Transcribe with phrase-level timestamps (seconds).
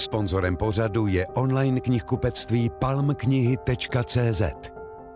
[0.00, 4.42] Sponzorem pořadu je online knihkupectví palmknihy.cz.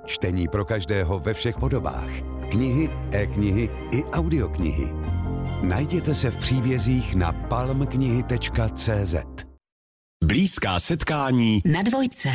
[0.06, 2.10] Čtení pro každého ve všech podobách.
[2.51, 4.92] Knihy, e-knihy i audioknihy.
[5.62, 9.14] Najděte se v příbězích na palmknihy.cz.
[10.25, 12.29] Blízká setkání Na dvojce.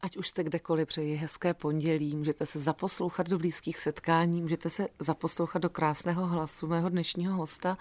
[0.00, 4.88] Ať už jste kdekoliv přeji hezké pondělí, můžete se zaposlouchat do blízkých setkání, můžete se
[5.00, 7.76] zaposlouchat do krásného hlasu mého dnešního hosta,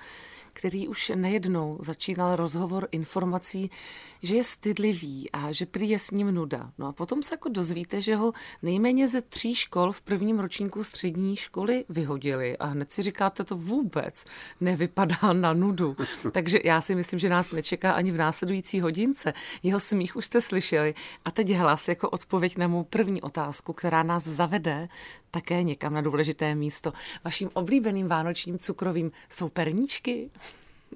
[0.56, 3.72] který už nejednou začínal rozhovor informací,
[4.24, 6.72] že je stydlivý a že prý je s ním nuda.
[6.78, 10.84] No a potom se jako dozvíte, že ho nejméně ze tří škol v prvním ročníku
[10.84, 14.26] střední školy vyhodili a hned si říkáte, to vůbec
[14.62, 15.96] nevypadá na nudu.
[16.32, 19.34] Takže já si myslím, že nás nečeká ani v následující hodince.
[19.64, 20.94] Jeho smích už jste slyšeli
[21.26, 24.88] a teď hlas jako odpověď na mou první otázku, která nás zavede
[25.36, 26.94] také někam na důležité místo.
[27.24, 30.30] Vaším oblíbeným vánočním cukrovým jsou perníčky?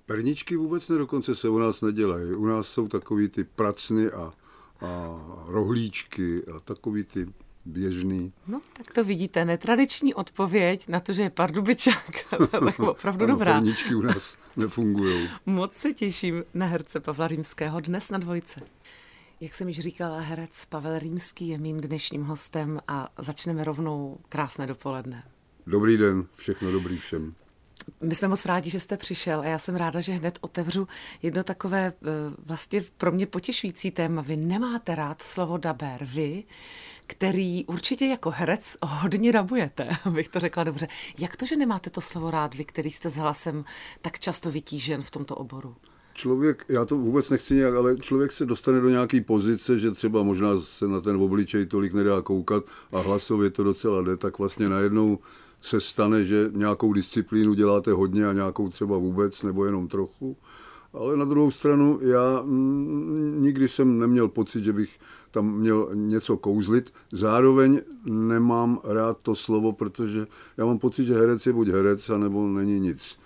[0.05, 2.34] Perničky vůbec ne, dokonce se u nás nedělají.
[2.34, 4.33] U nás jsou takový ty pracny a,
[4.81, 7.27] a rohlíčky a takový ty
[7.66, 8.33] běžný.
[8.47, 12.11] No, tak to vidíte, netradiční odpověď na to, že je pardubičák,
[12.53, 13.53] ale opravdu ano, dobrá.
[13.53, 15.30] Perničky u nás nefungují.
[15.45, 18.61] Moc se těším na herce Pavla Rímského dnes na dvojce.
[19.42, 24.68] Jak jsem již říkala, herec Pavel Rímský je mým dnešním hostem a začneme rovnou krásné
[24.68, 25.23] dopoledne.
[25.68, 27.36] Dobrý den, všechno dobrý všem.
[28.02, 30.88] My jsme moc rádi, že jste přišel a já jsem ráda, že hned otevřu
[31.22, 31.94] jedno takové eh,
[32.45, 34.22] vlastně pro mě potěšující téma.
[34.22, 36.44] Vy nemáte rád slovo daber, vy,
[37.08, 40.88] který určitě jako herec hodně dabujete, abych to řekla dobře.
[41.20, 43.66] Jak to, že nemáte to slovo rád, vy, který jste s hlasem
[44.02, 45.76] tak často vytížen v tomto oboru?
[46.20, 50.23] Člověk, já to vůbec nechci nějak, ale člověk se dostane do nějaké pozice, že třeba
[50.23, 54.70] možná se na ten obličej tolik nedá koukat a hlasově to docela jde, tak vlastně
[54.70, 55.20] najednou
[55.61, 60.38] se stane, že nějakou disciplínu děláte hodně a nějakou třeba vůbec nebo jenom trochu.
[60.94, 65.00] Ale na druhou stranu já mm, nikdy jsem neměl pocit, že bych
[65.31, 66.94] tam měl něco kouzlit.
[67.11, 70.27] Zároveň nemám rád to slovo, protože
[70.58, 73.20] já mám pocit, že herec je buď herec, anebo není nic.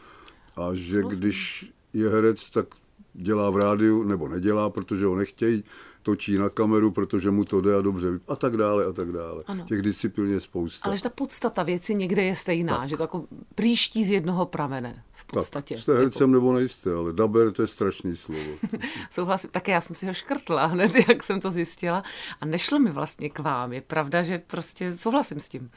[0.57, 2.65] A že když je herec, tak
[3.13, 5.63] dělá v rádiu, nebo nedělá, protože ho nechtějí,
[6.03, 9.43] točí na kameru, protože mu to jde a dobře a tak dále a tak dále.
[9.47, 9.65] Ano.
[9.65, 10.85] Těch disciplín je spousta.
[10.85, 12.89] Ale že ta podstata věci někde je stejná, tak.
[12.89, 13.25] že to jako
[13.55, 15.75] příští z jednoho pramene v podstatě.
[15.75, 16.31] Tak, jste hercem jako...
[16.31, 18.51] nebo nejste, ale daber to je strašný slovo.
[19.09, 22.03] Souhlasím, také já jsem si ho škrtla hned, jak jsem to zjistila
[22.41, 23.73] a nešlo mi vlastně k vám.
[23.73, 25.71] Je pravda, že prostě souhlasím s tím.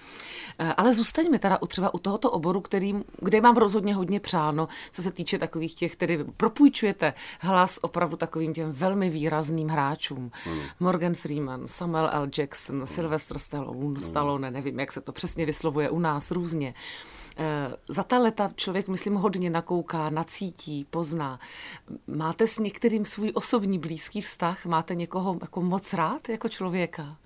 [0.58, 4.68] Eh, Ale zůstaňme teda u třeba u tohoto oboru, který, kde mám rozhodně hodně přáno,
[4.90, 10.15] co se týče takových těch, který propůjčujete hlas opravdu takovým těm velmi výrazným hráčům.
[10.46, 10.60] Ano.
[10.80, 12.28] Morgan Freeman, Samuel L.
[12.38, 12.86] Jackson, ano.
[12.86, 14.02] Sylvester Stallone, ano.
[14.02, 16.74] Stallone, nevím, jak se to přesně vyslovuje u nás různě.
[17.38, 21.40] Eh, Za ta leta člověk, myslím, hodně nakouká, nacítí, pozná.
[22.06, 24.66] Máte s některým svůj osobní blízký vztah?
[24.66, 27.16] Máte někoho jako moc rád jako člověka?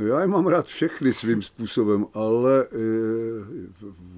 [0.00, 2.66] Já je mám rád všechny svým způsobem, ale e,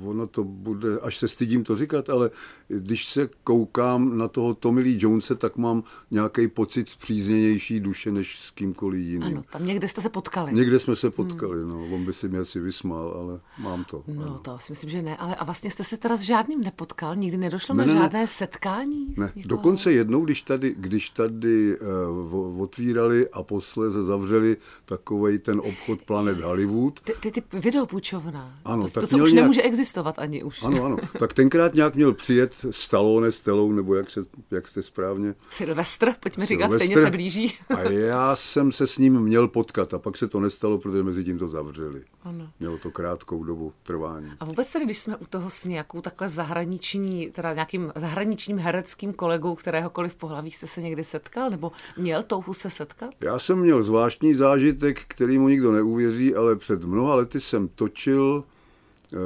[0.04, 2.31] ono to bude, až se stydím to říkat, ale
[2.69, 8.38] když se koukám na toho Tommy Lee Jonese, tak mám nějaký pocit zpřízněnější duše než
[8.38, 9.22] s kýmkoliv jiným.
[9.22, 10.53] Ano, tam někde jste se potkali.
[10.54, 11.70] Někde jsme se potkali, hmm.
[11.70, 14.04] no, on by si mě asi vysmál, ale mám to.
[14.06, 14.38] No ano.
[14.38, 17.16] to si myslím, že ne, ale a vlastně jste se teda s žádným nepotkal?
[17.16, 18.26] Nikdy nedošlo ne, na ne, žádné ne.
[18.26, 19.14] setkání?
[19.16, 26.03] Ne, dokonce jednou, když tady, když tady uh, otvírali a posléze zavřeli takovej ten obchod
[26.03, 27.00] Planet Hollywood.
[27.00, 28.54] Ty, ty, ty videopůjčovna.
[28.65, 30.62] Ano, to, tak to co už nějak- nemůže existovat ani už.
[30.62, 30.97] Ano, ano.
[31.19, 35.34] Tak tenkrát nějak měl přijet Stallone, Stellou, nebo jak, se, jak jste správně.
[35.50, 36.87] Silvestr, pojďme říkat, Sylvester.
[36.88, 37.55] stejně se blíží.
[37.76, 41.25] A já jsem se s ním měl potkat a pak se to nestalo, protože mezi
[41.25, 42.03] tím to zavřeli.
[42.25, 42.50] Ano.
[42.60, 44.32] Mělo to krátkou dobu trvání.
[44.41, 49.12] A vůbec tedy, když jsme u toho s nějakou takhle zahraniční, teda nějakým zahraničním hereckým
[49.12, 53.10] kolegou, kteréhokoliv pohlaví jste se někdy setkal, nebo měl touhu se setkat?
[53.25, 58.44] Já jsem měl zvláštní zážitek, který mu nikdo neuvěří, ale před mnoha lety jsem točil
[58.44, 59.16] eh,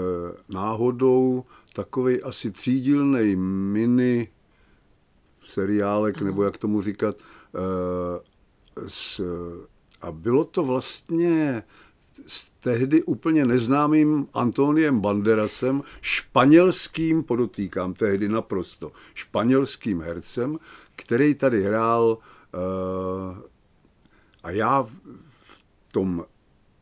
[0.49, 4.29] náhodou takový asi třídílnej mini
[5.47, 6.25] seriálek, uh-huh.
[6.25, 7.17] nebo jak tomu říkat.
[7.55, 8.31] Eh,
[8.89, 9.21] s,
[10.01, 11.63] a bylo to vlastně
[12.27, 20.59] s tehdy úplně neznámým Antoniem Banderasem, španělským, podotýkám tehdy naprosto, španělským hercem,
[20.97, 22.19] který tady hrál
[22.55, 23.51] eh,
[24.43, 24.87] a já
[25.93, 26.25] tom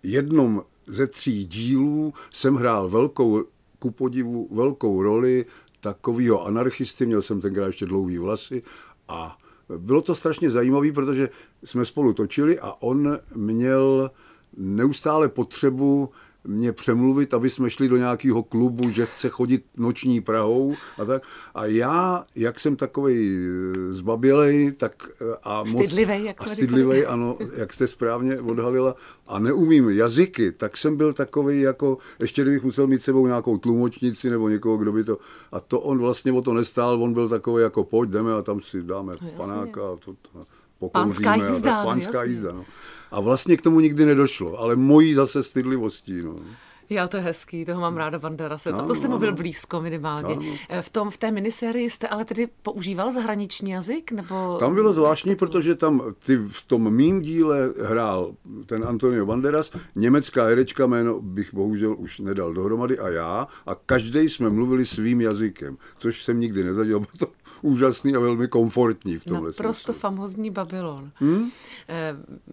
[0.02, 3.44] jednom ze tří dílů jsem hrál velkou,
[3.78, 5.46] ku podivu, velkou roli
[5.80, 8.62] takového anarchisty, měl jsem tenkrát ještě dlouhý vlasy
[9.08, 9.38] a
[9.78, 11.28] bylo to strašně zajímavé, protože
[11.64, 14.10] jsme spolu točili a on měl
[14.56, 16.10] neustále potřebu
[16.44, 21.22] mě přemluvit, aby jsme šli do nějakého klubu, že chce chodit noční Prahou a tak.
[21.54, 25.86] A já, jak jsem takový eh, zbabělej, tak eh, a moc...
[25.86, 28.94] Stydlivej, jak a stydlivej, ano, jak jste správně odhalila,
[29.26, 34.30] a neumím jazyky, tak jsem byl takový jako, ještě kdybych musel mít sebou nějakou tlumočnici
[34.30, 35.18] nebo někoho, kdo by to,
[35.52, 38.60] a to on vlastně o to nestál, on byl takový jako pojď, jdeme a tam
[38.60, 40.44] si dáme no, panáka a to, to
[40.92, 41.76] Pánská jízda.
[41.76, 42.64] A pánská no, jízda, no.
[43.10, 46.22] A vlastně k tomu nikdy nedošlo, ale mojí zase stydlivostí.
[46.22, 46.36] No.
[46.90, 48.72] Já to je hezký, toho mám ráda Banderase.
[48.72, 50.34] No, to jste mluvil blízko minimálně.
[50.34, 50.46] Ano.
[50.68, 54.12] Eh, v, tom, v té minisérii jste ale tedy používal zahraniční jazyk?
[54.12, 54.56] Nebo...
[54.60, 58.34] Tam bylo zvláštní, protože tam ty v tom mým díle hrál
[58.66, 64.28] ten Antonio Banderas, německá herečka, jméno bych bohužel už nedal dohromady a já a každý
[64.28, 69.24] jsme mluvili svým jazykem, což jsem nikdy nezadělal, bylo to úžasný a velmi komfortní v
[69.24, 71.12] tomhle Prosto famozní Babylon.
[71.14, 71.50] Hmm?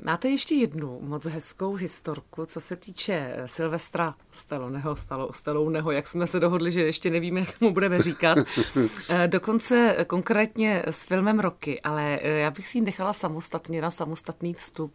[0.04, 4.96] Máte ještě jednu moc hezkou historku, co se týče eh, Silvestra Stalloneho,
[5.32, 8.38] Stalloneho, jak jsme se dohodli, že ještě nevíme, jak mu budeme říkat.
[9.10, 14.54] Eh, dokonce konkrétně s filmem Roky, ale já bych si ji nechala samostatně na samostatný
[14.54, 14.92] vstup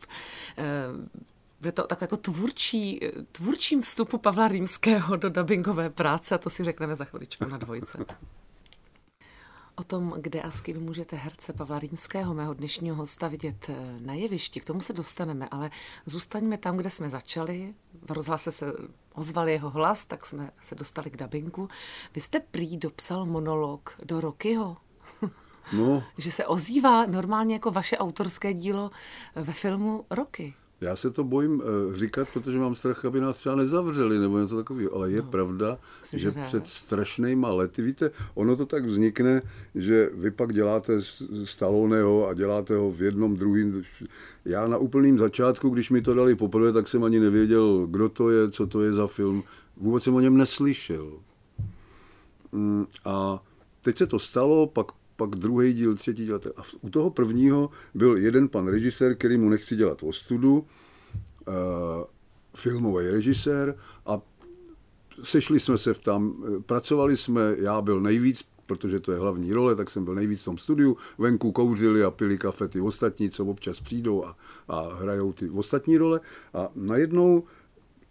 [1.61, 3.01] bude to tak jako tvůrčí,
[3.33, 7.99] tvůrčím vstupu Pavla Rýmského do dubbingové práce a to si řekneme za chviličku na dvojce.
[9.81, 13.75] O tom, kde a s kým můžete herce Pavla Rýmského, mého dnešního hosta, vidět eh,
[14.01, 15.71] na jevišti, k tomu se dostaneme, ale
[16.07, 17.75] zůstaňme tam, kde jsme začali.
[18.03, 18.73] V rozhlase se
[19.15, 21.69] ozval jeho hlas, tak jsme se dostali k dabinku.
[22.15, 24.77] Vy jste prý dopsal monolog do Rokyho.
[25.73, 26.03] No.
[26.19, 28.91] že se ozývá normálně jako vaše autorské dílo
[29.35, 30.55] ve filmu Roky.
[30.81, 34.57] Já se to bojím uh, říkat, protože mám strach, aby nás třeba nezavřeli nebo něco
[34.57, 38.85] takového, ale je no, pravda, myslím, že, že před strašnýma lety, víte, ono to tak
[38.85, 39.43] vznikne,
[39.75, 40.93] že vy pak děláte
[41.45, 43.83] Stalloneho a děláte ho v jednom, druhým.
[44.45, 48.31] Já na úplným začátku, když mi to dali poprvé, tak jsem ani nevěděl, kdo to
[48.31, 49.43] je, co to je za film.
[49.77, 51.13] Vůbec jsem o něm neslyšel.
[52.53, 53.43] Mm, a
[53.81, 54.87] teď se to stalo, pak
[55.21, 56.41] pak druhý díl, třetí díl.
[56.57, 60.65] A u toho prvního byl jeden pan režisér, který mu nechci dělat ostudu, uh,
[62.55, 63.77] filmový režisér
[64.07, 64.21] a
[65.23, 69.77] sešli jsme se v tam, pracovali jsme, já byl nejvíc, protože to je hlavní role,
[69.77, 73.45] tak jsem byl nejvíc v tom studiu, venku kouřili a pili kafe ty ostatní, co
[73.45, 74.37] občas přijdou a,
[74.69, 76.21] a hrajou ty ostatní role
[76.55, 77.45] a najednou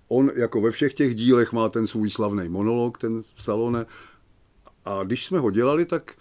[0.08, 3.86] on jako ve všech těch dílech má ten svůj slavný monolog, ten Stallone
[4.86, 6.14] a když jsme ho dělali, tak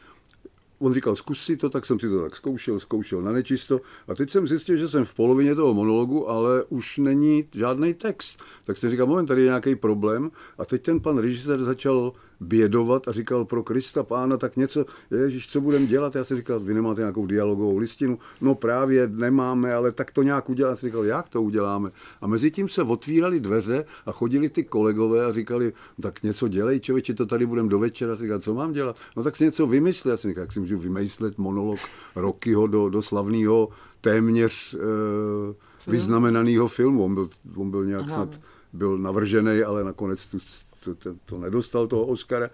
[0.78, 3.80] on říkal, zkus si to, tak jsem si to tak zkoušel, zkoušel na nečisto.
[4.08, 8.42] A teď jsem zjistil, že jsem v polovině toho monologu, ale už není žádný text.
[8.64, 10.30] Tak jsem říkal, moment, tady je nějaký problém.
[10.58, 15.48] A teď ten pan režisér začal bědovat a říkal pro Krista pána, tak něco, ježiš,
[15.48, 16.14] co budeme dělat?
[16.14, 18.18] Já jsem říkal, vy nemáte nějakou dialogovou listinu?
[18.40, 20.70] No právě nemáme, ale tak to nějak udělat.
[20.70, 21.90] Já jsem říkal, jak to uděláme?
[22.20, 26.80] A mezi tím se otvíraly dveře a chodili ty kolegové a říkali, tak něco dělej,
[26.80, 28.10] člověče, to tady budeme do večera.
[28.10, 28.96] Já říkal, co mám dělat?
[29.16, 30.10] No tak si něco vymysli.
[30.10, 31.78] Já jsem říkal, jak si můžu vymyslet monolog
[32.16, 33.68] Rockyho do, do slavného
[34.00, 37.04] téměř e, vyznamenaného filmu.
[37.04, 38.14] On byl, on byl nějak Aha.
[38.14, 38.40] snad
[38.78, 40.38] byl navržený, ale nakonec tu,
[40.84, 42.48] to, to, to nedostal toho Oscara,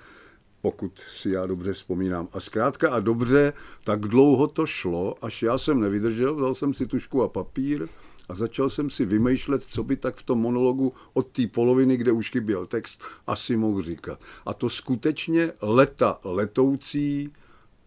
[0.61, 2.29] pokud si já dobře vzpomínám.
[2.33, 3.53] A zkrátka a dobře,
[3.85, 7.87] tak dlouho to šlo, až já jsem nevydržel, vzal jsem si tušku a papír
[8.29, 12.13] a začal jsem si vymýšlet, co by tak v tom monologu od té poloviny, kde
[12.13, 14.21] už chyběl text, asi mohl říkat.
[14.47, 17.33] A to skutečně leta letoucí,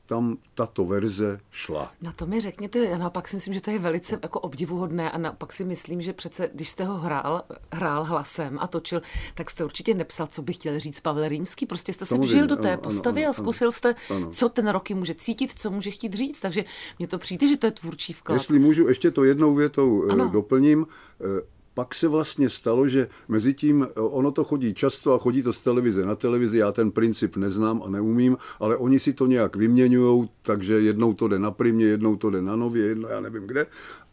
[0.07, 1.93] tam tato verze šla.
[2.01, 5.17] Na to mi řekněte, já naopak si myslím, že to je velice jako obdivuhodné a
[5.17, 9.01] naopak si myslím, že přece, když jste ho hrál, hrál hlasem a točil,
[9.35, 12.55] tak jste určitě nepsal, co by chtěl říct Pavel Rýmský, prostě jste se vžil do
[12.55, 14.29] té ano, postavy ano, a zkusil jste, ano.
[14.31, 16.65] co ten roky může cítit, co může chtít říct, takže
[16.99, 18.35] mně to přijde, že to je tvůrčí vklad.
[18.35, 20.29] Jestli můžu ještě to jednou větou eh, ano.
[20.29, 20.87] doplním,
[21.21, 25.53] eh, pak se vlastně stalo, že mezi tím, ono to chodí často a chodí to
[25.53, 29.55] z televize na televizi, já ten princip neznám a neumím, ale oni si to nějak
[29.55, 33.47] vyměňují, takže jednou to jde na primě, jednou to jde na nově, jedno já nevím
[33.47, 33.65] kde.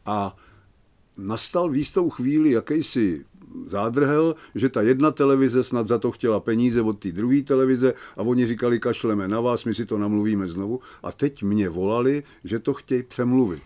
[0.06, 0.37] A
[1.18, 3.25] nastal v jistou chvíli jakýsi
[3.66, 8.23] zádrhel, že ta jedna televize snad za to chtěla peníze od té druhé televize a
[8.23, 10.80] oni říkali, kašleme na vás, my si to namluvíme znovu.
[11.02, 13.62] A teď mě volali, že to chtějí přemluvit.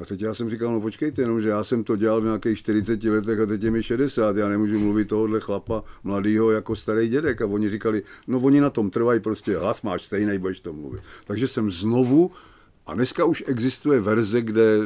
[0.00, 2.58] A teď já jsem říkal, no počkejte, jenom, že já jsem to dělal v nějakých
[2.58, 7.08] 40 letech a teď je mi 60, já nemůžu mluvit tohohle chlapa mladýho jako starý
[7.08, 7.42] dědek.
[7.42, 11.00] A oni říkali, no oni na tom trvají, prostě hlas máš stejný, budeš to mluvit.
[11.24, 12.30] Takže jsem znovu,
[12.86, 14.78] a dneska už existuje verze, kde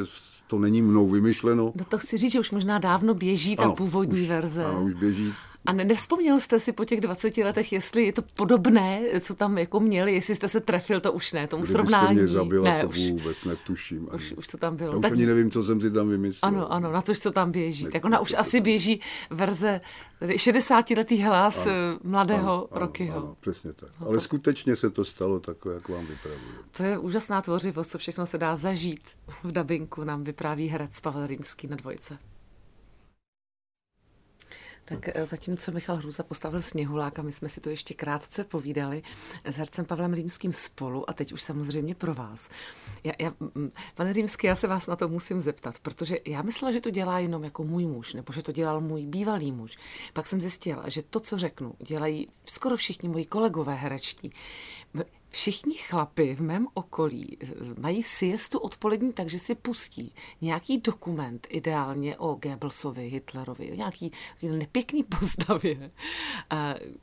[0.47, 1.73] to není mnou vymyšleno.
[1.75, 4.63] No to chci říct, že už možná dávno běží ta ano, původní už, verze.
[4.63, 5.33] Ano, už běží
[5.65, 9.57] A ne, nevzpomněl jste si po těch 20 letech, jestli je to podobné, co tam
[9.57, 12.17] jako měli, jestli jste se trefil, to už ne, tomu Kdybyste srovnání.
[12.17, 14.07] mě zabila, ne, to už, vůbec netuším.
[14.11, 14.21] Ani.
[14.23, 14.91] už, už to tam bylo.
[14.91, 16.49] Já už tak, ani nevím, co jsem si tam vymyslel.
[16.49, 17.83] ano, ano, na to, co tam běží.
[17.85, 19.79] Ne- tak ona už to- asi běží verze
[20.21, 23.17] 60-letý hlas Ano, ano, mladého Ano, ano, Rokyho.
[23.17, 23.89] Ano, přesně tak.
[24.01, 26.51] No Ale to- skutečně se to stalo takové, jak vám vypravuju.
[26.77, 29.01] To je úžasná tvořivost, co všechno se dá zažít
[29.43, 32.17] v dabinku, nám vypráví herec Pavel Rýmský na dvojce.
[34.85, 39.03] Tak eh, zatímco Michal Hruza postavil Sněhulák a my jsme si to ještě krátce povídali
[39.43, 42.49] s hercem Pavlem Rýmským spolu a teď už samozřejmě pro vás.
[43.03, 43.33] Já, já,
[43.95, 47.19] pane Rýmský, já se vás na to musím zeptat, protože já myslela, že to dělá
[47.19, 49.77] jenom jako můj muž, nebo že to dělal můj bývalý muž.
[50.13, 54.31] Pak jsem zjistila, že to, co řeknu, dělají skoro všichni moji kolegové herečtí.
[55.35, 57.37] Všichni chlapy v mém okolí
[57.79, 64.11] mají siestu odpolední, takže si pustí nějaký dokument, ideálně o Goebbelsovi, Hitlerovi, o nějaký
[64.41, 65.75] nepěkný postavě,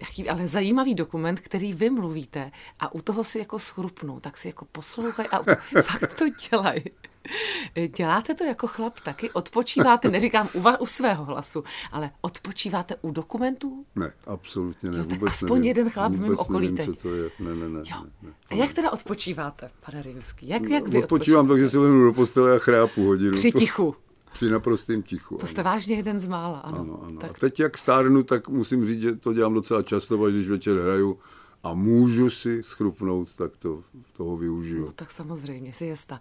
[0.01, 4.49] nějaký ale zajímavý dokument, který vy mluvíte a u toho si jako schrupnou, tak si
[4.49, 5.39] jako poslouchají a
[5.83, 6.85] fakt to dělají.
[7.97, 9.31] Děláte to jako chlap taky?
[9.31, 13.85] Odpočíváte, neříkám u, va- u svého hlasu, ale odpočíváte u dokumentů?
[13.97, 14.99] Ne, absolutně ne.
[14.99, 15.69] Jo, tak vůbec aspoň nevím.
[15.69, 16.87] jeden chlap v mém okolí nevím, teď.
[16.87, 17.31] co to je.
[17.41, 17.79] Ne, ne, ne.
[17.79, 17.97] Jo.
[18.05, 18.33] ne, ne.
[18.51, 20.49] A jak teda odpočíváte, pane Rimský?
[20.49, 23.33] Jak, jak vy Odpočívám tak, že si lehnu do postele a chrápu hodinu.
[23.33, 23.95] Při tichu.
[24.33, 25.37] Při naprostém tichu.
[25.37, 25.49] To ano.
[25.49, 26.79] jste vážně jeden z mála, ano.
[26.81, 27.21] Ano, ano.
[27.21, 30.49] Tak A teď, jak stárnu, tak musím říct, že to dělám docela často, až když
[30.49, 31.19] večer hraju
[31.63, 34.87] a můžu si schrupnout, tak to, toho využiju.
[34.87, 36.21] No tak samozřejmě, si jistá.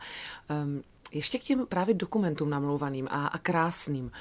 [0.64, 4.12] Um, ještě k těm právě dokumentům namlouvaným a, a krásným.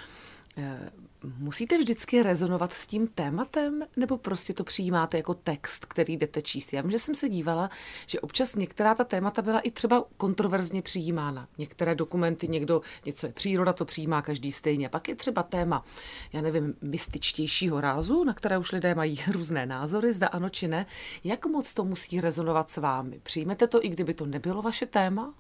[0.57, 0.91] Eh,
[1.39, 6.73] Musíte vždycky rezonovat s tím tématem, nebo prostě to přijímáte jako text, který jdete číst?
[6.73, 7.71] Já vím, že jsem se dívala,
[8.07, 11.49] že občas některá ta témata byla i třeba kontroverzně přijímána.
[11.59, 14.89] Některé dokumenty, někdo, něco je příroda, to přijímá každý stejně.
[14.89, 15.85] Pak je třeba téma,
[16.33, 20.87] já nevím, mystičtějšího rázu, na které už lidé mají různé názory, zda ano či ne.
[21.25, 23.21] Jak moc to musí rezonovat s vámi?
[23.23, 25.35] Přijmete to, i kdyby to nebylo vaše téma?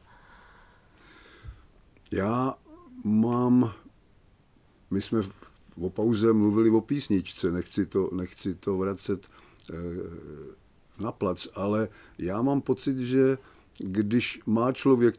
[2.11, 2.55] Já
[3.05, 3.73] mám,
[4.91, 5.51] my jsme v-
[5.81, 9.27] o pauze mluvili o písničce, nechci to, nechci to vracet
[9.71, 9.75] eh,
[11.03, 11.89] na plac, ale
[12.19, 13.39] já mám pocit, že
[13.79, 15.15] když má člověk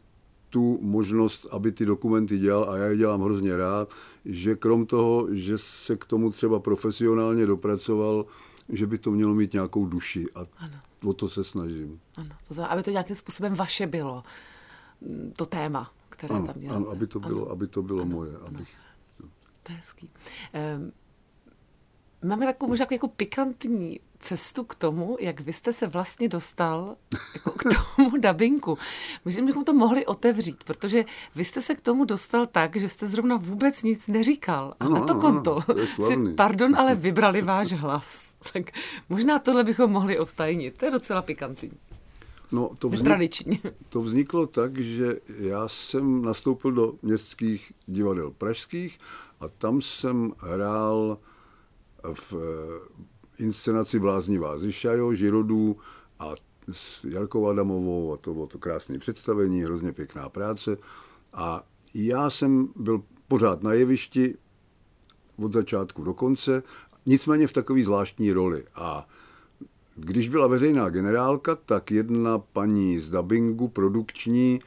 [0.50, 3.92] tu možnost, aby ty dokumenty dělal, a já je dělám hrozně rád,
[4.24, 8.26] že krom toho, že se k tomu třeba profesionálně dopracoval,
[8.68, 10.76] že by to mělo mít nějakou duši a Ano.
[11.04, 12.00] o to se snažím.
[12.16, 14.22] Ano, to znamená, aby to nějakým způsobem vaše bylo,
[15.00, 16.76] mm, to téma, které Ano, tam děláte.
[16.76, 18.32] ano aby to bylo, aby to bylo moje.
[18.46, 18.68] Abych,
[19.62, 20.10] To je hezký.
[20.76, 20.92] Um,
[22.30, 26.96] máme takovou možná jako pikantní cestu k tomu, jak vy jste se vlastně dostal
[27.34, 27.62] jako k
[27.96, 28.78] tomu dabinku.
[29.24, 31.04] Možná bychom to mohli otevřít, protože
[31.34, 34.74] vy jste se k tomu dostal tak, že jste zrovna vůbec nic neříkal.
[34.80, 38.36] A Ano, na to ano, konto ano, to si, pardon, ale vybrali váš hlas.
[38.52, 38.62] Tak
[39.08, 40.78] možná tohle bychom mohli odtajnit.
[40.78, 41.70] To je docela pikantní.
[42.52, 43.60] No, to vznik, Tradiční.
[43.88, 48.98] To vzniklo tak, že já jsem nastoupil do městských divadel pražských
[49.40, 51.18] a tam jsem hrál
[52.14, 53.02] v eh,
[53.42, 55.76] inscenaci Bláznivá Zišajo, Žirodů
[56.18, 56.34] a
[56.70, 60.76] s Jarkou Adamovou a to bylo to krásné představení, hrozně pěkná práce.
[61.32, 64.36] A já jsem byl pořád na jevišti
[65.36, 66.62] od začátku do konce,
[67.06, 68.64] nicméně v takové zvláštní roli.
[68.74, 69.08] A
[69.96, 74.60] když byla veřejná generálka, tak jedna paní z dubbingu produkční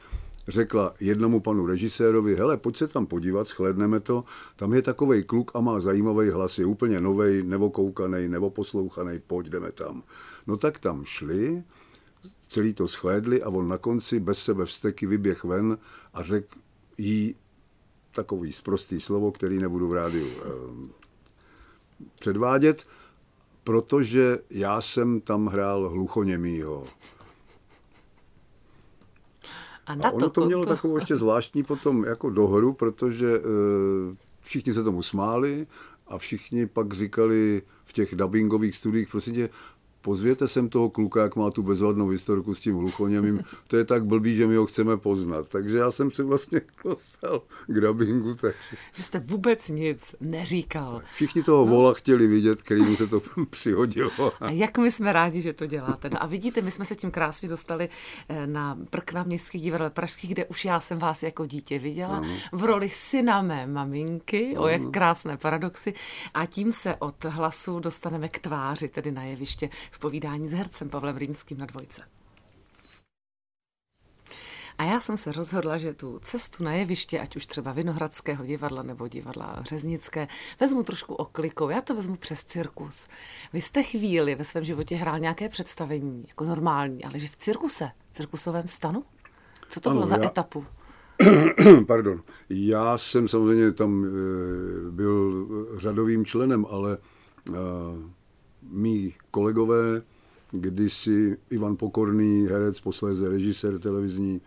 [0.48, 4.24] řekla jednomu panu režisérovi, hele, pojď se tam podívat, shledneme to,
[4.56, 9.72] tam je takovej kluk a má zajímavý hlas, je úplně novej, nevokoukanej, nevoposlouchanej, pojď, jdeme
[9.72, 10.02] tam.
[10.46, 11.62] No tak tam šli,
[12.48, 15.78] celý to shlédli a on na konci bez sebe vsteky vyběh ven
[16.14, 16.58] a řekl
[16.98, 17.34] jí
[18.12, 20.88] takový sprostý slovo, který nebudu v rádiu eh,
[22.20, 22.86] předvádět,
[23.66, 26.86] protože já jsem tam hrál hluchoněmýho.
[29.86, 33.40] A na A ono to mělo konto- takovou ještě zvláštní potom jako dohru, protože e,
[34.40, 35.66] všichni se tomu smáli
[36.06, 39.48] a všichni pak říkali v těch dubbingových studiích, prosím tě,
[40.10, 44.04] pozvěte sem toho kluka, jak má tu bezvadnou historku s tím hluchoněmým, to je tak
[44.06, 45.48] blbý, že my ho chceme poznat.
[45.48, 51.02] Takže já jsem se vlastně dostal k dubbingu, takže Že jste vůbec nic neříkal.
[51.14, 54.32] všichni toho vola chtěli vidět, kterým se to přihodilo.
[54.40, 56.10] A jak my jsme rádi, že to děláte.
[56.10, 57.88] No a vidíte, my jsme se tím krásně dostali
[58.28, 62.22] eh, na Prkna městských divadel pražských, kde už já jsem vás jako dítě viděla
[62.52, 65.94] v roli syna mé maminky, o jak krásné paradoxy.
[66.34, 70.88] A tím se od hlasu dostaneme k tváři, tedy na jeviště v povídání s hercem
[70.90, 72.02] Pavlem Rýmským na dvojce.
[74.78, 78.82] A já jsem se rozhodla, že tu cestu na jeviště, ať už třeba Vinohradského divadla
[78.82, 80.28] nebo divadla Řeznické,
[80.60, 81.68] vezmu trošku oklikou.
[81.68, 83.08] Já to vezmu přes cirkus.
[83.52, 87.90] Vy jste chvíli ve svém životě hrál nějaké představení, jako normální, ale že v cirkuse,
[88.06, 89.04] v cirkusovém stanu?
[89.68, 90.66] Co to Ano, bylo za já- etapu?
[91.86, 92.22] Pardon.
[92.48, 95.46] Já jsem samozřejmě tam eh, byl
[95.78, 96.98] řadovým členem, ale
[97.48, 97.52] eh,
[98.70, 100.02] mý kolegové,
[100.50, 104.40] kdysi Ivan Pokorný, herec, posléze režisér televizní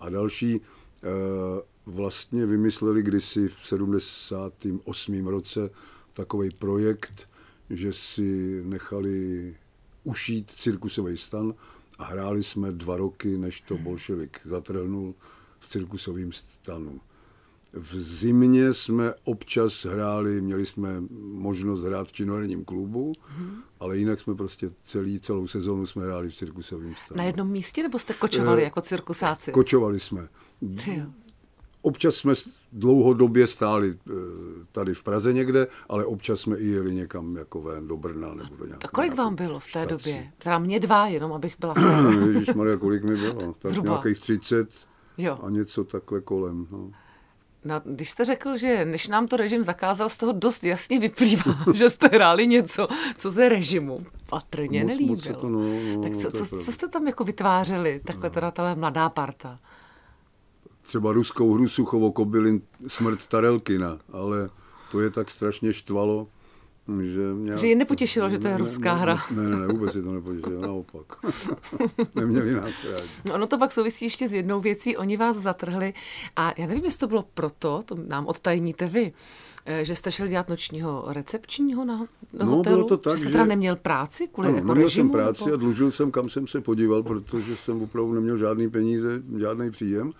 [0.00, 5.26] a další, eh, vlastně vymysleli kdysi v 78.
[5.26, 5.70] roce
[6.12, 7.28] takový projekt,
[7.70, 9.54] že si nechali
[10.04, 11.54] ušít cirkusový stan
[11.98, 15.14] a hráli jsme dva roky, než to bolševik zatrhnul
[15.60, 17.00] v cirkusovém stanu.
[17.74, 20.88] V zimě jsme občas hráli, měli jsme
[21.32, 23.12] možnost hrát v činoherním klubu,
[23.80, 27.18] ale jinak jsme prostě celý, celou sezónu jsme hráli v cirkusovém stanu.
[27.18, 29.52] Na jednom místě, nebo jste kočovali Eh, jako cirkusáci?
[29.52, 30.28] Kočovali jsme.
[30.84, 31.06] Ty jo.
[31.82, 32.34] Občas jsme
[32.72, 34.12] dlouhodobě stáli eh,
[34.72, 38.56] tady v Praze někde, ale občas jsme i jeli někam jako ven do Brna nebo
[38.56, 38.78] do nějaké.
[38.82, 39.88] Tak kolik vám bylo v té štaci.
[39.88, 40.32] době?
[40.38, 41.74] Teda mě dva, jenom abych byla
[42.56, 43.54] Maria, kolik mi bylo?
[43.58, 43.90] Tak Zhruba.
[43.90, 44.68] nějakých 30
[45.18, 45.38] Jo.
[45.42, 46.66] a něco takhle kolem.
[46.70, 46.90] No.
[47.64, 51.54] No, když jste řekl, že než nám to režim zakázal, z toho dost jasně vyplývá,
[51.74, 52.88] že jste hráli něco,
[53.18, 55.14] co se režimu patrně Moc- nelíbilo.
[55.14, 55.60] moc to, no,
[55.94, 59.58] no, tak no, co, co, co jste tam jako vytvářeli, takhle teda tahle mladá parta?
[60.82, 64.50] Třeba ruskou hru Suchovo Kobylin Smrt Tarelkina, ale
[64.90, 66.26] to je tak strašně štvalo,
[67.02, 67.34] že...
[67.34, 67.56] Mě...
[67.56, 69.18] Že je nepotěšilo, že to je ruská ne, hra.
[69.36, 71.06] Ne, ne, ne, vůbec je to nepotěšilo, naopak.
[72.14, 73.06] Neměli nás rádi.
[73.24, 75.94] No, ono to pak souvisí ještě s jednou věcí, oni vás zatrhli
[76.36, 79.12] a já nevím, jestli to bylo proto, to nám odtajníte vy,
[79.66, 81.96] eh, že jste šel dělat nočního recepčního na,
[82.32, 82.76] na No, hotelu?
[82.76, 85.08] bylo to tak, že jste že- teda neměl práci kvůli Ano, jako neměl režimu?
[85.08, 85.54] jsem práci nebo?
[85.54, 90.12] a dlužil jsem, kam jsem se podíval, protože jsem opravdu neměl žádný peníze, žádný příjem.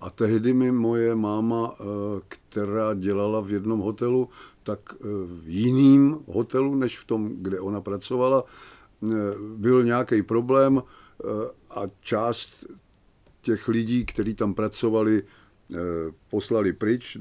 [0.00, 1.84] A tehdy mi moje máma, eh,
[2.28, 4.28] která dělala v jednom hotelu,
[4.62, 9.08] tak eh, v jiným hotelu, než v tom, kde ona pracovala, eh,
[9.56, 10.82] byl nějaký problém
[11.70, 12.66] a část
[13.40, 15.22] těch lidí, kteří tam pracovali,
[16.30, 17.16] poslali pryč,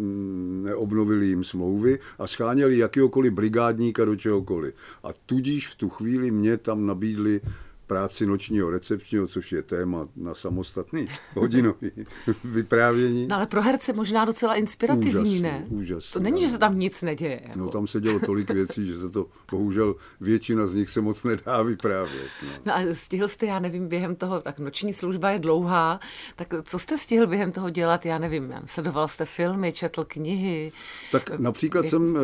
[0.62, 4.74] neobnovili jim smlouvy a scháněli jakýhokoliv brigádníka do čehokoliv.
[5.04, 7.42] A tudíž v tu chvíli mě tam nabídli
[7.88, 11.92] práci nočního recepčního, což je téma na samostatný hodinový
[12.44, 13.28] vyprávění.
[13.28, 15.66] No ale pro herce možná docela inspirativní, Úžasný, ne?
[15.70, 17.42] úžasný, To není, že se tam nic neděje.
[17.48, 17.60] Jako.
[17.60, 21.24] No tam se dělo tolik věcí, že se to, bohužel, většina z nich se moc
[21.24, 22.28] nedá vyprávět.
[22.44, 22.50] No.
[22.66, 26.00] No a stihl jste, já nevím, během toho, tak noční služba je dlouhá,
[26.36, 30.72] tak co jste stihl během toho dělat, já nevím, já sledoval jste filmy, četl knihy,
[31.12, 32.20] Tak například Běh- jsem eh,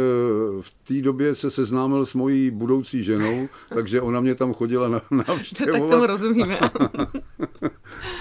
[0.62, 5.02] v té době se seznámil s mojí budoucí ženou, takže ona mě tam chodila na
[5.54, 6.60] tak tomu rozumíme.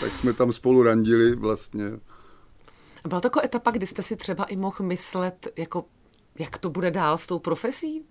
[0.00, 1.86] tak jsme tam spolu randili vlastně.
[3.04, 5.84] A Byla to jako etapa, kdy jste si třeba i mohl myslet, jako
[6.38, 8.04] jak to bude dál s tou profesí?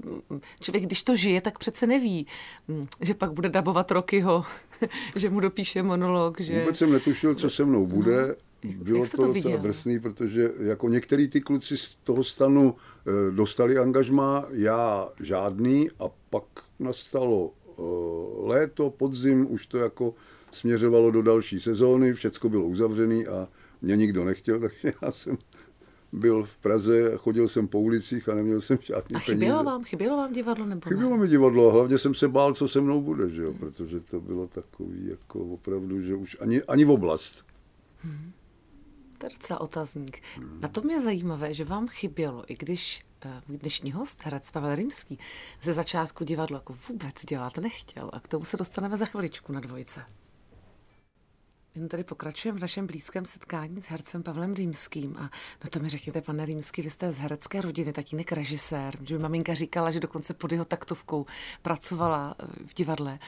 [0.60, 2.28] Člověk, když to žije, tak přece neví,
[2.68, 4.44] mm, že pak bude dabovat Rokyho,
[5.16, 6.60] že mu dopíše monolog, že...
[6.60, 8.36] Vůbec jsem netušil, co se mnou bude.
[8.64, 9.60] Bylo jak jste to to docela viděl?
[9.60, 16.06] drsný, protože jako některý ty kluci z toho stanu eh, dostali angažmá, já žádný a
[16.30, 16.44] pak
[16.80, 17.54] nastalo
[18.38, 20.13] léto, podzim, už to jako
[20.52, 23.48] směřovalo do další sezóny, všecko bylo uzavřené a
[23.82, 25.38] mě nikdo nechtěl, takže já jsem
[26.12, 29.34] byl v Praze, chodil jsem po ulicích a neměl jsem žádný A peníze.
[29.34, 30.96] chybělo vám, chybělo vám divadlo nebo ne?
[30.96, 33.54] Chybělo mi divadlo a hlavně jsem se bál, co se mnou bude, že jo?
[33.54, 37.46] protože to bylo takový jako opravdu, že už ani, ani v oblast.
[39.17, 40.20] To je docela otazník.
[40.62, 43.04] Na tom je zajímavé, že vám chybělo, i když
[43.48, 45.20] můj dnešní host, herec Pavel Rimský,
[45.62, 48.10] ze začátku divadlo jako vůbec dělat nechtěl.
[48.14, 50.06] A k tomu se dostaneme za chviličku na dvojce.
[51.76, 55.18] Jen tady pokračujeme v našem blízkém setkání s hercem Pavlem Rýmským.
[55.18, 55.22] A
[55.64, 59.22] no to mi řekněte, pane Rýmský, vy jste z herecké rodiny, tatínek režisér, že mi
[59.24, 61.26] maminka říkala, že dokonce pod jeho taktovkou
[61.62, 63.20] pracovala eh, v divadle.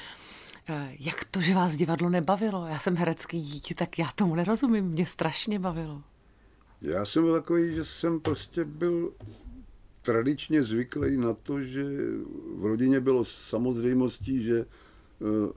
[0.70, 2.68] Eh, Jak to, že vás divadlo nebavilo?
[2.68, 6.04] Já jsem herecký dítě, tak já tomu nerozumím, mě strašně bavilo.
[6.82, 9.14] Já jsem byl takový, že jsem prostě byl
[10.04, 11.84] tradičně zvyklý na to, že
[12.56, 15.54] v rodině bylo samozřejmostí, že eh,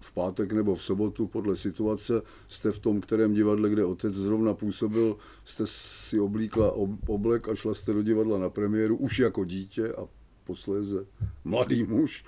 [0.00, 4.54] v pátek nebo v sobotu podle situace jste v tom, kterém divadle, kde otec zrovna
[4.54, 9.44] působil, jste si oblíkla ob- oblek a šla jste do divadla na premiéru už jako
[9.44, 10.06] dítě a
[10.44, 11.06] posléze
[11.44, 12.24] mladý muž.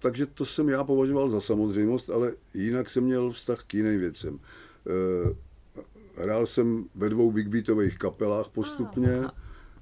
[0.00, 4.38] Takže to jsem já považoval za samozřejmost, ale jinak jsem měl vztah k jiným věcem.
[4.86, 5.34] Eh,
[6.16, 9.20] Hrál jsem ve dvou big beatových kapelách postupně.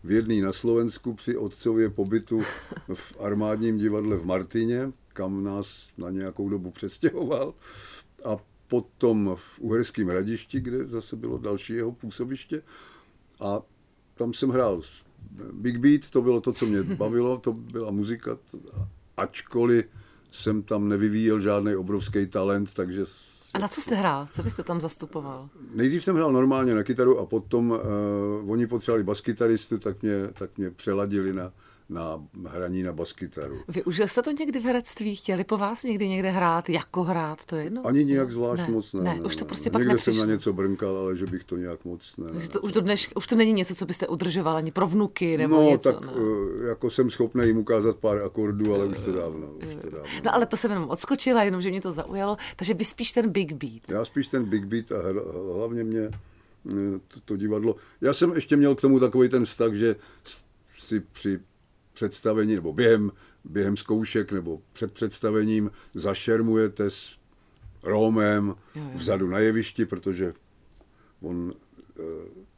[0.05, 2.39] V jedné na Slovensku při otcově pobytu
[2.95, 7.55] v armádním divadle v Martině, kam nás na nějakou dobu přestěhoval.
[8.25, 8.37] A
[8.69, 12.63] potom v Uherském radišti, kde zase bylo další jeho působiště.
[13.41, 13.63] A
[14.15, 14.81] tam jsem hrál
[15.53, 18.39] Big Beat, to bylo to, co mě bavilo, to byla muzika,
[19.17, 19.85] ačkoliv
[20.31, 23.05] jsem tam nevyvíjel žádný obrovský talent, takže...
[23.55, 24.29] A na co jste hrál?
[24.33, 25.49] Co byste tam zastupoval?
[25.75, 30.59] Nejdřív jsem hrál normálně na kytaru a potom uh, oni potřebovali baskytaristu, tak mě, tak
[30.59, 31.53] mě přeladili na,
[31.91, 33.61] na hraní na baskytaru.
[33.69, 35.17] Využil jste to někdy v herectví?
[35.17, 36.69] Chtěli po vás někdy někde hrát?
[36.71, 37.45] Jako hrát?
[37.45, 37.87] To je jedno?
[37.87, 39.03] Ani nějak zvlášť ne, moc ne.
[39.03, 39.73] Ne, ne už to ne, prostě ne.
[39.73, 40.13] pak Někde nepřišlo.
[40.13, 42.31] jsem na něco brnkal, ale že bych to nějak moc ne.
[42.33, 42.49] Ne.
[42.49, 45.57] to už, do dneš, už to není něco, co byste udržoval ani pro vnuky nebo
[45.57, 45.93] no, něco.
[45.93, 46.13] tak no.
[46.13, 49.47] uh, jako jsem schopný jim ukázat pár akordů, ale už to dávno.
[49.47, 50.09] Už to dávno.
[50.25, 52.37] no ale to jsem jenom odskočila, jenom že mě to zaujalo.
[52.57, 53.91] Takže vy spíš ten big beat.
[53.91, 54.97] Já spíš ten Big Beat a
[55.57, 57.75] hlavně mě eh, to, to divadlo.
[58.01, 59.97] Já jsem ještě měl k tomu takový ten vztah, že
[60.79, 61.41] si při
[62.01, 63.13] představení nebo během,
[63.45, 67.19] během zkoušek nebo před představením zašermujete s
[67.83, 68.55] Rómem
[68.95, 70.33] vzadu na jevišti, protože
[71.21, 71.55] on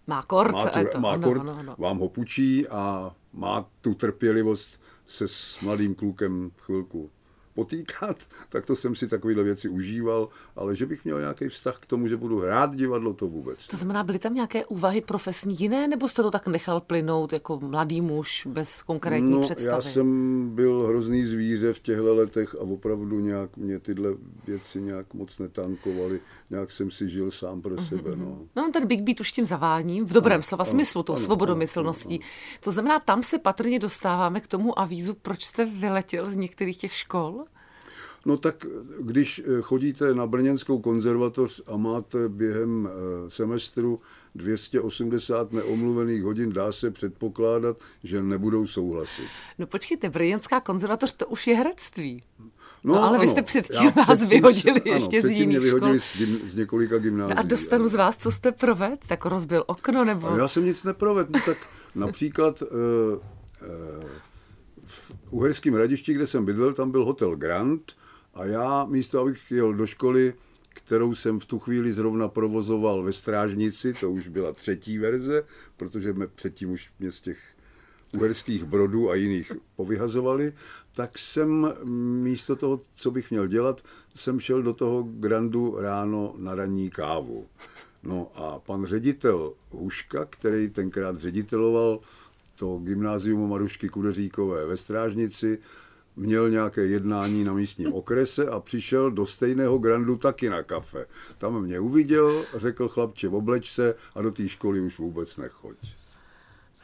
[0.06, 0.52] Má kort.
[0.52, 1.76] má, tu, to, má ano, kort, ano, ano.
[1.78, 7.10] vám ho půjčí a má tu trpělivost se s mladým klukem chvilku
[7.54, 8.16] potýkat,
[8.48, 12.08] tak to jsem si takovéhle věci užíval, ale že bych měl nějaký vztah k tomu,
[12.08, 13.66] že budu hrát divadlo, to vůbec.
[13.66, 17.60] To znamená, byly tam nějaké úvahy profesní jiné, nebo jste to tak nechal plynout jako
[17.60, 19.68] mladý muž bez konkrétní No, představy?
[19.76, 24.10] já jsem byl hrozný zvíře v těchto letech a opravdu nějak mě tyhle
[24.46, 26.20] věci nějak moc netankovaly.
[26.50, 28.16] Nějak jsem si žil sám pro sebe.
[28.16, 28.38] No.
[28.56, 32.20] No, ten Big Beat už tím zavání, v dobrém slova ano, smyslu, tou ano, svobodomyslností.
[32.60, 36.94] To znamená, tam se patrně dostáváme k tomu avízu, proč jste vyletěl z některých těch
[36.94, 37.41] škol?
[38.26, 38.66] No tak
[39.00, 44.00] když eh, chodíte na Brněnskou konzervatoř a máte během eh, semestru
[44.34, 49.24] 280 neomluvených hodin, dá se předpokládat, že nebudou souhlasit.
[49.58, 52.20] No počkejte, Brněnská konzervatoř, to už je herectví.
[52.84, 56.24] No, ale vy jste předtím vás předtím vyhodili jsem- ještě z jiných vyhodili škol.
[56.24, 57.34] z, gym, z několika gymnázií.
[57.34, 58.96] No a dostanu z vás, co jste provedl?
[59.08, 60.26] Tak rozbil okno nebo...
[60.26, 61.30] Ale já jsem nic neprovedl.
[61.32, 61.56] No, tak
[61.94, 64.04] například uh, uh,
[64.84, 67.92] v Uherském hradišti, kde jsem bydlel, tam byl hotel Grand
[68.34, 70.34] a já místo, abych jel do školy,
[70.68, 75.44] kterou jsem v tu chvíli zrovna provozoval ve Strážnici, to už byla třetí verze,
[75.76, 77.38] protože mě předtím už mě z těch
[78.12, 80.52] uherských brodů a jiných povyhazovali,
[80.92, 81.72] tak jsem
[82.22, 83.82] místo toho, co bych měl dělat,
[84.14, 87.46] jsem šel do toho Grandu ráno na ranní kávu.
[88.02, 92.00] No a pan ředitel Huška, který tenkrát řediteloval
[92.62, 95.58] to gymnázium Marušky Kudeříkové ve Strážnici,
[96.16, 101.06] měl nějaké jednání na místním okrese a přišel do stejného grandu taky na kafe.
[101.38, 105.76] Tam mě uviděl, řekl chlapče, obleč se a do té školy už vůbec nechoď.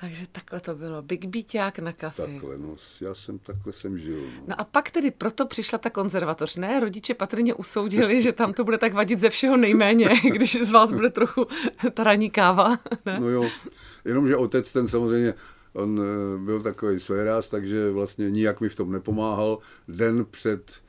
[0.01, 1.03] Takže takhle to bylo.
[1.03, 2.23] Big Beaták na kafe.
[2.23, 4.21] Takhle, no, já jsem takhle jsem žil.
[4.21, 4.43] No.
[4.47, 6.57] No a pak tedy proto přišla ta konzervatoř.
[6.57, 10.71] Ne, rodiče patrně usoudili, že tam to bude tak vadit ze všeho nejméně, když z
[10.71, 11.47] vás bude trochu
[11.95, 12.79] ta ranní káva.
[13.07, 13.21] Ne?
[13.21, 13.49] No jo,
[14.05, 15.35] jenomže otec ten samozřejmě,
[15.73, 19.59] on eh, byl takový svéráz, takže vlastně nijak mi v tom nepomáhal.
[19.89, 20.83] Den před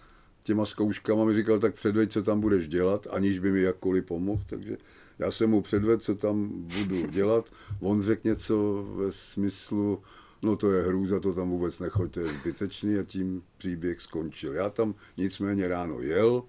[0.43, 4.41] těma zkouškama mi říkal, tak předveď, co tam budeš dělat, aniž by mi jakkoliv pomohl,
[4.45, 4.77] takže
[5.19, 7.49] já jsem mu předvedl, co tam budu dělat.
[7.79, 10.01] On řekl něco ve smyslu,
[10.41, 14.53] no to je hrůza, to tam vůbec nechoď, to je zbytečný a tím příběh skončil.
[14.53, 16.43] Já tam nicméně ráno jel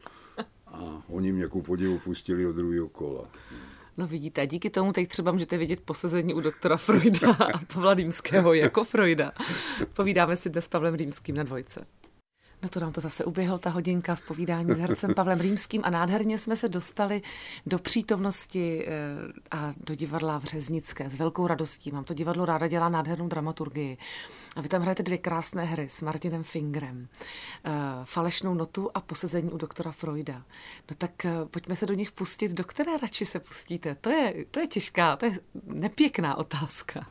[0.67, 3.31] a oni mě ku podivu pustili do druhého kola.
[3.97, 8.55] No vidíte, díky tomu teď třeba můžete vidět posezení u doktora Freuda a Pavla Rýmského
[8.55, 9.33] jako Freuda.
[9.97, 11.87] Povídáme si dnes s Pavlem Rýmským na dvojce.
[12.63, 15.91] No to nám to zase uběhl ta hodinka v povídání s hercem Pavlem Rýmským a
[15.91, 17.23] nádherně jsme se dostali
[17.67, 18.91] do přítomnosti eh,
[19.51, 21.91] a do divadla v Řeznické s velkou radostí.
[21.91, 23.97] Mám to divadlo ráda, dělá nádhernou dramaturgii.
[24.57, 27.09] A vy tam hrajete dvě krásné hry s Martinem Fingrem.
[27.65, 27.71] Eh,
[28.05, 30.43] Falešnou notu a posezení u doktora Freuda.
[30.91, 32.53] No tak eh, pojďme se do nich pustit.
[32.53, 33.95] Do které radši se pustíte?
[33.95, 35.33] To je, to je těžká, to je
[35.65, 37.07] nepěkná otázka.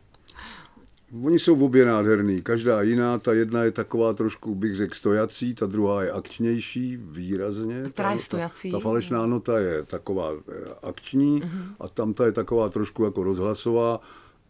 [1.23, 5.65] Oni jsou obě nádherný, každá jiná, ta jedna je taková trošku, bych řekl, stojací, ta
[5.65, 7.83] druhá je akčnější, výrazně.
[7.89, 8.71] Která ta, je stojací?
[8.71, 11.75] Ta, ta falešná nota je taková eh, akční uh-huh.
[11.79, 14.01] a tam ta je taková trošku jako rozhlasová,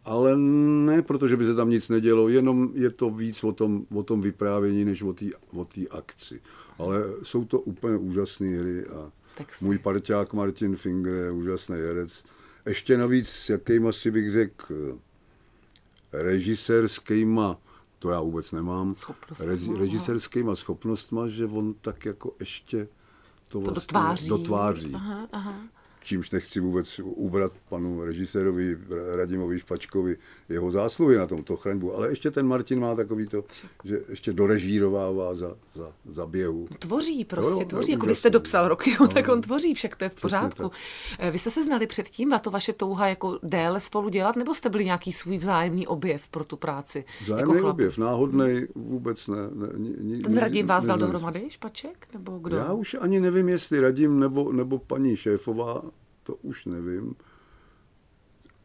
[0.06, 4.04] ale ne, protože by se tam nic nedělo, jenom je to víc o tom, o
[4.04, 6.42] tom vyprávění, než o té o té akci.
[6.78, 11.76] Ale jsou to úplně úžasné hry a Tak si- můj parťák Martin Finger je úžasný
[11.76, 12.24] herec.
[12.66, 15.00] Ještě navíc, s jakýma si bych řekl,
[16.14, 17.58] režisérskýma,
[18.00, 19.78] to já vůbec nemám, aha.
[19.80, 22.88] režisérskýma schopnostma, že on tak jako ještě
[23.50, 24.30] to To vlastně dotváří.
[24.30, 24.92] dotváří.
[24.96, 25.54] Aha, aha.
[26.10, 28.78] Čímž nechci vůbec ubrat panu režisérovi
[29.16, 30.18] Radimovi Špačkovi
[30.50, 33.44] jeho zásluhy na tomto chraňbu, ale ještě ten Martin má takový to,
[33.84, 36.68] že ještě dorežírovává za, za, za běhu.
[36.80, 40.04] Tvoří prostě, no, tvoří, jako vy jste dopsal roky, no, tak on tvoří, však to
[40.04, 40.70] je v pořádku.
[41.18, 41.34] Tak.
[41.34, 44.70] Vy jste se znali předtím a to vaše touha jako déle spolu dělat, nebo jste
[44.70, 47.06] byli nějaký svůj vzájemný objev pro tu práci?
[47.22, 49.38] Vzájemný jako objev, náhodný vůbec ne.
[49.54, 49.68] ne
[50.02, 52.58] ni, Ten Radim vás dal dohromady, Špaček, nebo kdo?
[52.58, 55.82] Já už ani nevím, jestli Radim nebo, nebo paní šéfová,
[56.30, 57.16] to už nevím.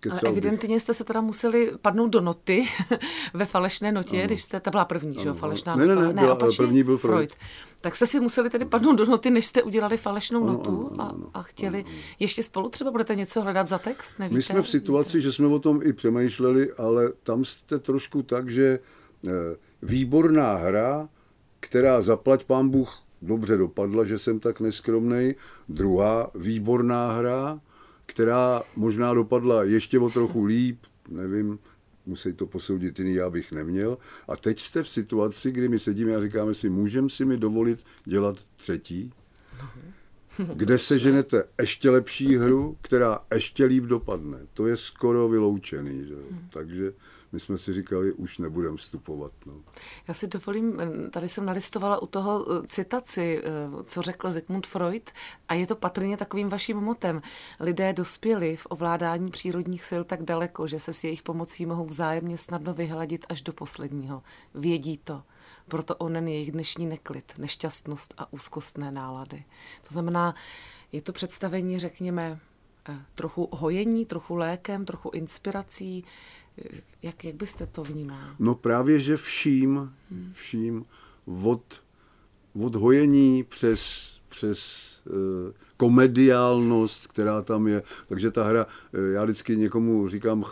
[0.01, 0.83] Kecal Ale evidentně bych.
[0.83, 2.65] jste se teda museli padnout do noty
[3.35, 4.27] ve falešné notě, ano.
[4.27, 6.01] když jste, ta byla první, že jo, falešná ne, nota.
[6.01, 7.17] Ne, ne, byla, ne první byl Freud.
[7.17, 7.35] Freud.
[7.81, 11.11] Tak jste si museli tedy padnout do noty, než jste udělali falešnou ano, notu ano,
[11.11, 11.99] ano, a, a chtěli ano, ano.
[12.19, 14.37] ještě spolu třeba budete něco hledat za text, nevíte?
[14.37, 15.21] My jsme v situaci, Víte?
[15.21, 18.79] že jsme o tom i přemýšleli, ale tam jste trošku tak, že
[19.27, 19.31] eh,
[19.83, 21.09] výborná hra,
[21.61, 25.35] která zaplať pán Bůh dobře dopadla, že jsem tak neskromnej.
[25.69, 27.61] Druhá výborná hra,
[28.07, 31.59] která možná dopadla ještě o trochu líp, nevím,
[32.07, 33.99] musí to posoudit jiný, já bych neměl.
[34.29, 37.85] A teď jste v situaci, kdy my sedíme a říkáme si, můžeme si mi dovolit
[38.05, 39.13] dělat třetí?
[40.55, 44.39] Kde se ženete ještě lepší hru, která ještě líp dopadne.
[44.55, 46.07] To je skoro vyloučený.
[46.07, 46.15] Že?
[46.15, 46.49] Hmm.
[46.51, 46.93] Takže
[47.33, 49.33] my jsme si říkali, už nebudeme vstupovat.
[49.47, 49.55] No.
[50.09, 55.11] Já si dovolím, tady jsem nalistovala u toho eh, citaci, eh, co řekl Sigmund Freud,
[55.49, 57.23] a je to patrně takovým vaším motem.
[57.61, 62.39] Lidé dospěli v ovládání přírodních sil tak daleko, že se s jejich pomocí mohou vzájemně
[62.39, 64.23] snadno vyhladit až do posledního.
[64.55, 65.23] Vědí to
[65.69, 69.45] proto onen jejich dnešní neklid, nešťastnost a úzkostné nálady.
[69.89, 70.35] To znamená,
[70.93, 72.41] je to představení, řekněme,
[72.89, 76.05] eh, trochu hojení, trochu lékem, trochu inspirací.
[77.03, 78.19] Jak, jak byste to vnímal?
[78.39, 79.95] No právě, že vším,
[80.33, 80.85] vším
[81.45, 81.83] od,
[82.63, 85.15] od hojení přes, přes uh,
[85.77, 87.83] komediálnost, která tam je.
[88.07, 90.45] Takže ta hra, eh, já vždycky někomu říkám,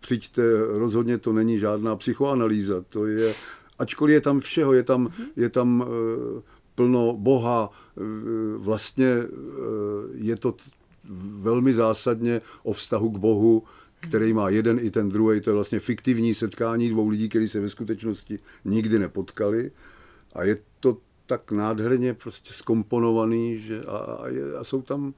[0.00, 3.34] přijďte, rozhodně to není žádná psychoanalýza, to je
[3.82, 6.42] ačkoliv je tam všeho, je tam, je tam eh,
[6.74, 8.00] plno Boha, eh,
[8.56, 9.28] vlastně eh,
[10.14, 10.54] je to
[11.42, 13.62] velmi zásadně o vztahu k Bohu,
[14.00, 15.40] který má jeden i ten druhý.
[15.40, 19.70] To je vlastně fiktivní setkání dvou lidí, kteří se ve skutečnosti nikdy nepotkali.
[20.32, 25.14] A je to tak nádherně prostě skomponovaný, že a, a, je, a jsou tam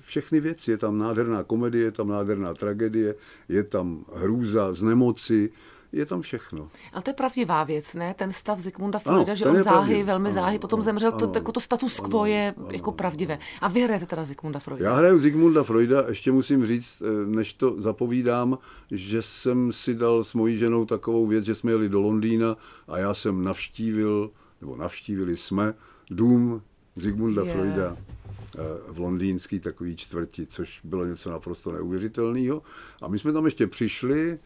[0.00, 0.70] všechny věci.
[0.70, 3.14] Je tam nádherná komedie, je tam nádherná tragédie,
[3.48, 5.50] je tam hrůza z nemoci,
[5.92, 6.68] je tam všechno.
[6.92, 8.14] Ale to je pravdivá věc, ne?
[8.14, 11.38] Ten stav Zikmunda Freuda, že on záhy, velmi ano, záhy, potom ano, zemřel, ano, to,
[11.38, 13.38] jako to status quo je ano, jako pravdivé.
[13.60, 14.84] A vy hrajete teda Zikmunda Freuda?
[14.84, 18.58] Já hraju Zikmunda Freuda, ještě musím říct, eh, než to zapovídám,
[18.90, 22.56] že jsem si dal s mojí ženou takovou věc, že jsme jeli do Londýna
[22.88, 25.74] a já jsem navštívil, nebo navštívili jsme
[26.10, 26.62] dům
[26.96, 27.56] Zikmunda yeah.
[27.56, 32.62] Freuda eh, v londýnský takový čtvrti, což bylo něco naprosto neuvěřitelného.
[33.02, 34.38] A my jsme tam ještě přišli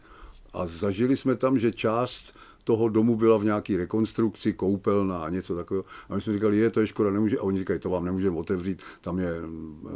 [0.55, 5.55] a zažili jsme tam, že část toho domu byla v nějaké rekonstrukci, koupelna a něco
[5.55, 5.85] takového.
[6.09, 7.37] A my jsme říkali, je, to je škoda, nemůže.
[7.37, 9.89] A oni říkají, to vám nemůžeme otevřít, tam je eh,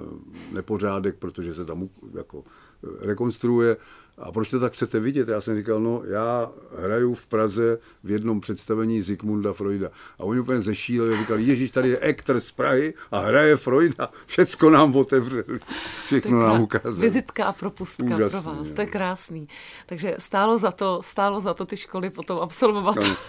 [0.52, 2.44] nepořádek, protože se tam jako
[2.84, 3.78] eh, rekonstruuje.
[4.18, 5.28] A proč to tak chcete vidět?
[5.28, 9.90] Já jsem říkal, no já hraju v Praze v jednom představení Zikmunda Freuda.
[10.20, 14.10] A oni úplně zešíleli, říkali, Ježíš, tady je aktor z Prahy a hraje Freuda.
[14.26, 15.60] Všecko nám otevřeli.
[16.06, 17.02] Všechno nám ukázali.
[17.02, 19.48] Vizitka a propustka Úžasný, pro vás, to je krásný.
[19.86, 22.59] Takže stálo za to, stálo za to ty školy potom absolvovat,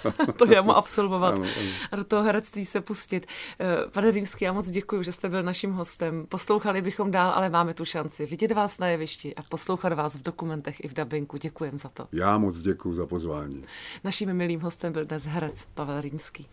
[0.39, 1.71] to jamu absolvovat ano, ano.
[1.93, 3.27] a do toho herectví se pustit.
[3.61, 6.27] Eh, pane Rýmský, já moc děkuji, že jste byl naším hostem.
[6.29, 10.23] Poslouchali bychom dál, ale máme tu šanci vidět vás na jevišti a poslouchat vás v
[10.23, 11.37] dokumentech i v dabinku.
[11.37, 12.07] Děkujem za to.
[12.13, 13.63] Já moc děkuji za pozvání.
[14.05, 16.47] Naším milým hostem byl dnes herec Pavel Rýmský.